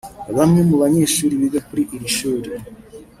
[0.37, 2.49] Bamwe mu banyeshuri biga kuri iri shuri